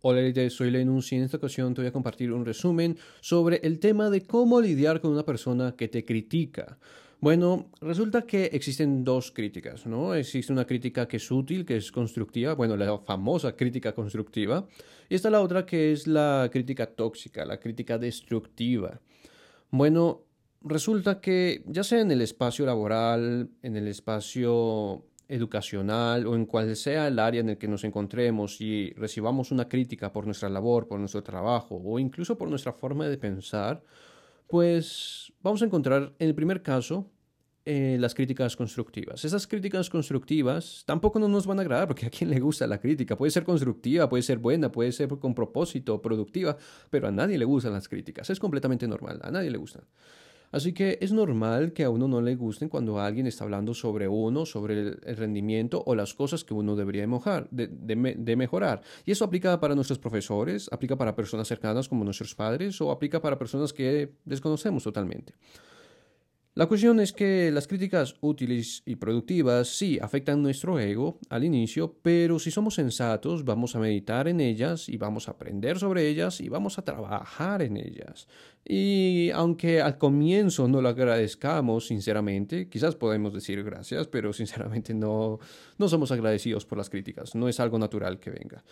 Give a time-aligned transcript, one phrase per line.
[0.00, 0.20] Hola,
[0.50, 4.10] soy Lenus y en esta ocasión te voy a compartir un resumen sobre el tema
[4.10, 6.78] de cómo lidiar con una persona que te critica.
[7.18, 10.14] Bueno, resulta que existen dos críticas, ¿no?
[10.14, 14.68] Existe una crítica que es útil, que es constructiva, bueno, la famosa crítica constructiva,
[15.08, 19.00] y está la otra que es la crítica tóxica, la crítica destructiva.
[19.72, 20.22] Bueno,
[20.60, 26.74] resulta que ya sea en el espacio laboral, en el espacio educacional o en cual
[26.74, 30.88] sea el área en el que nos encontremos y recibamos una crítica por nuestra labor,
[30.88, 33.82] por nuestro trabajo o incluso por nuestra forma de pensar,
[34.46, 37.10] pues vamos a encontrar en el primer caso
[37.70, 39.26] eh, las críticas constructivas.
[39.26, 42.80] Esas críticas constructivas tampoco no nos van a agradar porque a quien le gusta la
[42.80, 43.14] crítica.
[43.14, 46.56] Puede ser constructiva, puede ser buena, puede ser con propósito, productiva,
[46.88, 48.30] pero a nadie le gustan las críticas.
[48.30, 49.82] Es completamente normal, a nadie le gustan.
[50.50, 54.08] Así que es normal que a uno no le gusten cuando alguien está hablando sobre
[54.08, 57.06] uno, sobre el, rendimiento o las cosas que uno debería
[57.50, 58.80] de, mejorar.
[59.04, 63.20] Y eso aplica para nuestros profesores, aplica para personas cercanas como nuestros padres o aplica
[63.20, 65.34] para personas que desconocemos totalmente.
[66.58, 71.94] La cuestión es que las críticas útiles y productivas sí afectan nuestro ego al inicio,
[72.02, 76.40] pero si somos sensatos vamos a meditar en ellas y vamos a aprender sobre ellas
[76.40, 78.26] y vamos a trabajar en ellas.
[78.64, 85.38] Y aunque al comienzo no lo agradezcamos sinceramente, quizás podemos decir gracias, pero sinceramente no,
[85.78, 88.64] no somos agradecidos por las críticas, no es algo natural que venga.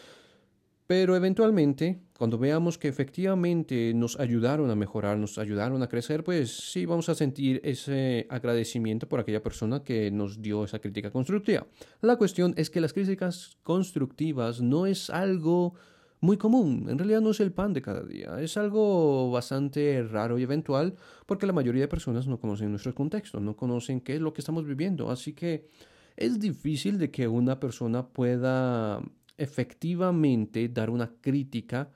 [0.86, 6.56] Pero eventualmente, cuando veamos que efectivamente nos ayudaron a mejorar, nos ayudaron a crecer, pues
[6.70, 11.66] sí vamos a sentir ese agradecimiento por aquella persona que nos dio esa crítica constructiva.
[12.02, 15.74] La cuestión es que las críticas constructivas no es algo
[16.20, 20.38] muy común, en realidad no es el pan de cada día, es algo bastante raro
[20.38, 20.94] y eventual
[21.26, 24.40] porque la mayoría de personas no conocen nuestro contexto, no conocen qué es lo que
[24.40, 25.68] estamos viviendo, así que
[26.16, 29.02] es difícil de que una persona pueda
[29.38, 31.90] efectivamente dar una crítica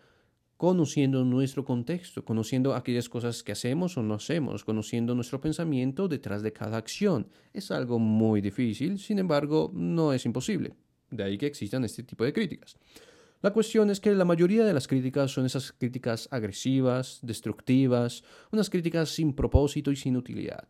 [0.57, 6.43] conociendo nuestro contexto, conociendo aquellas cosas que hacemos o no hacemos, conociendo nuestro pensamiento detrás
[6.43, 7.29] de cada acción.
[7.55, 10.75] Es algo muy difícil, sin embargo, no es imposible.
[11.11, 12.77] De ahí que existan este tipo de críticas.
[13.41, 18.23] La cuestión es que la mayoría de las críticas son esas críticas agresivas, destructivas,
[18.53, 20.69] unas críticas sin propósito y sin utilidad.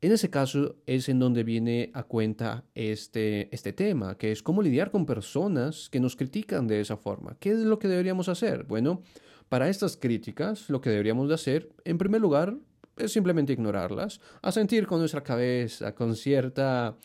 [0.00, 4.62] En ese caso es en donde viene a cuenta este, este tema, que es cómo
[4.62, 7.36] lidiar con personas que nos critican de esa forma.
[7.40, 8.62] ¿Qué es lo que deberíamos hacer?
[8.62, 9.02] Bueno,
[9.48, 12.56] para estas críticas lo que deberíamos de hacer, en primer lugar,
[12.96, 16.96] es simplemente ignorarlas, a sentir con nuestra cabeza, con cierta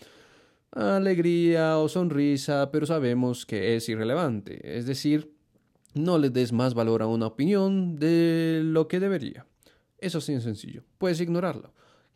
[0.71, 4.77] alegría o sonrisa, pero sabemos que es irrelevante.
[4.77, 5.33] Es decir,
[5.95, 9.47] no le des más valor a una opinión de lo que debería.
[9.97, 10.83] Eso es sencillo.
[10.99, 11.73] Puedes ignorarlo.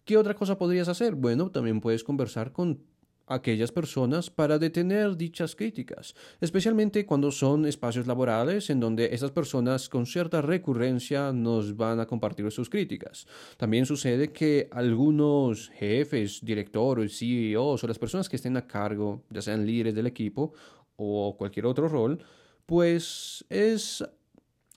[0.07, 1.15] ¿Qué otra cosa podrías hacer?
[1.15, 2.79] Bueno, también puedes conversar con
[3.27, 9.89] aquellas personas para detener dichas críticas, especialmente cuando son espacios laborales en donde esas personas
[9.89, 13.27] con cierta recurrencia nos van a compartir sus críticas.
[13.57, 19.41] También sucede que algunos jefes, directores, CEOs o las personas que estén a cargo, ya
[19.41, 20.53] sean líderes del equipo
[20.95, 22.23] o cualquier otro rol,
[22.65, 24.05] pues es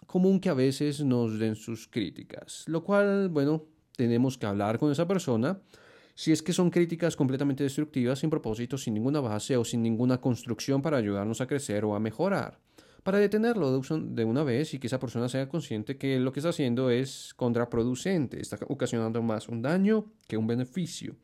[0.08, 4.90] común que a veces nos den sus críticas, lo cual, bueno, tenemos que hablar con
[4.90, 5.60] esa persona.
[6.14, 10.18] Si es que son críticas completamente destructivas, sin propósito, sin ninguna base o sin ninguna
[10.22, 12.58] construcción para ayudarnos a crecer o a mejorar.
[13.02, 16.48] Para detenerlo de una vez y que esa persona sea consciente que lo que está
[16.48, 21.14] haciendo es contraproducente, está ocasionando más un daño que un beneficio.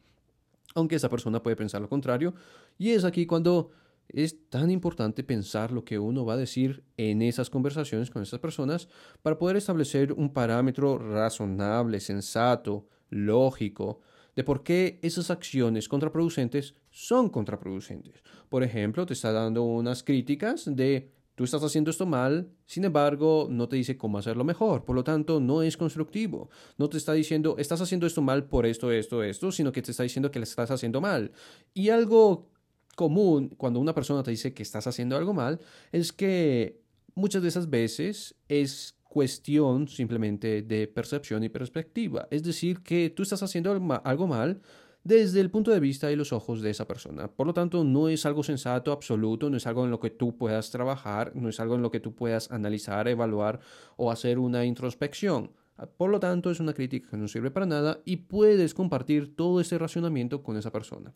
[0.74, 2.34] Aunque esa persona puede pensar lo contrario.
[2.76, 3.70] Y es aquí cuando
[4.08, 8.40] es tan importante pensar lo que uno va a decir en esas conversaciones con esas
[8.40, 8.88] personas
[9.22, 14.00] para poder establecer un parámetro razonable, sensato, lógico,
[14.34, 18.22] de por qué esas acciones contraproducentes son contraproducentes.
[18.48, 23.46] Por ejemplo, te está dando unas críticas de tú estás haciendo esto mal, sin embargo,
[23.50, 26.50] no te dice cómo hacerlo mejor, por lo tanto, no es constructivo.
[26.78, 29.90] No te está diciendo estás haciendo esto mal por esto, esto, esto, sino que te
[29.90, 31.32] está diciendo que lo estás haciendo mal.
[31.74, 32.50] Y algo
[32.96, 35.60] común cuando una persona te dice que estás haciendo algo mal
[35.92, 36.80] es que
[37.14, 42.26] muchas de esas veces es cuestión simplemente de percepción y perspectiva.
[42.30, 43.70] Es decir, que tú estás haciendo
[44.04, 44.60] algo mal
[45.04, 47.28] desde el punto de vista y los ojos de esa persona.
[47.28, 50.36] Por lo tanto, no es algo sensato, absoluto, no es algo en lo que tú
[50.36, 53.60] puedas trabajar, no es algo en lo que tú puedas analizar, evaluar
[53.96, 55.52] o hacer una introspección.
[55.96, 59.60] Por lo tanto, es una crítica que no sirve para nada y puedes compartir todo
[59.60, 61.14] ese racionamiento con esa persona.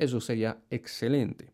[0.00, 1.52] Eso sería excelente.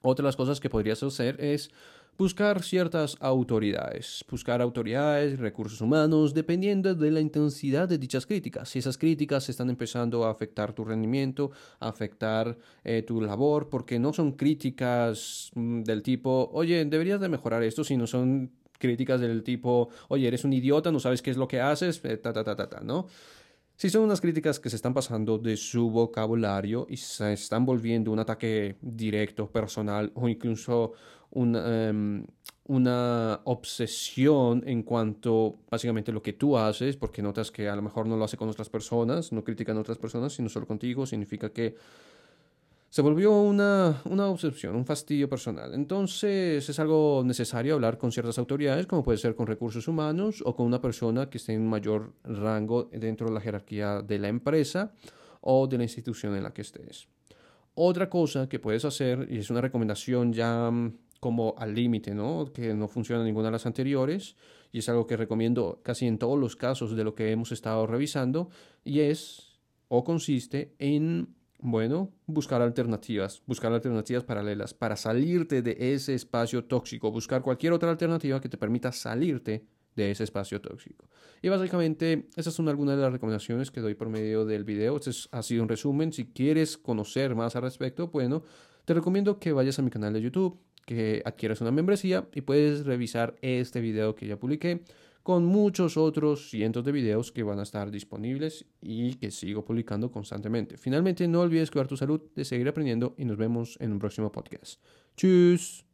[0.00, 1.68] Otra de las cosas que podrías hacer es
[2.16, 8.68] buscar ciertas autoridades, buscar autoridades, recursos humanos, dependiendo de la intensidad de dichas críticas.
[8.68, 13.98] Si esas críticas están empezando a afectar tu rendimiento, a afectar eh, tu labor, porque
[13.98, 19.42] no son críticas mm, del tipo, oye, deberías de mejorar esto, sino son críticas del
[19.42, 22.44] tipo, oye, eres un idiota, no sabes qué es lo que haces, eh, ta, ta,
[22.44, 23.08] ta, ta, ta, ¿no?
[23.76, 28.10] Si son unas críticas que se están pasando de su vocabulario y se están volviendo
[28.10, 30.94] un ataque directo, personal o incluso
[31.36, 32.24] Em,
[32.68, 38.06] una obsesión en cuanto básicamente lo que tú haces, porque notas que a lo mejor
[38.06, 41.50] no lo hace con otras personas, no critican a otras personas, sino solo contigo, significa
[41.50, 41.76] que
[42.96, 45.74] se volvió una, una obsesión, un fastidio personal.
[45.74, 50.56] Entonces es algo necesario hablar con ciertas autoridades, como puede ser con recursos humanos o
[50.56, 54.94] con una persona que esté en mayor rango dentro de la jerarquía de la empresa
[55.42, 57.06] o de la institución en la que estés.
[57.74, 60.72] Otra cosa que puedes hacer, y es una recomendación ya
[61.20, 62.50] como al límite, ¿no?
[62.50, 64.36] Que no funciona ninguna de las anteriores
[64.72, 67.86] y es algo que recomiendo casi en todos los casos de lo que hemos estado
[67.86, 68.48] revisando
[68.84, 76.14] y es o consiste en, bueno, buscar alternativas, buscar alternativas paralelas para salirte de ese
[76.14, 79.66] espacio tóxico, buscar cualquier otra alternativa que te permita salirte
[79.96, 81.10] de ese espacio tóxico.
[81.42, 84.96] Y básicamente esas son algunas de las recomendaciones que doy por medio del video.
[84.96, 86.12] Este ha sido un resumen.
[86.12, 88.44] Si quieres conocer más al respecto, bueno,
[88.84, 92.86] te recomiendo que vayas a mi canal de YouTube, que adquieras una membresía y puedes
[92.86, 94.84] revisar este video que ya publiqué
[95.26, 100.08] con muchos otros cientos de videos que van a estar disponibles y que sigo publicando
[100.08, 100.76] constantemente.
[100.76, 104.30] Finalmente, no olvides cuidar tu salud, de seguir aprendiendo y nos vemos en un próximo
[104.30, 104.80] podcast.
[105.16, 105.84] ¡Chus!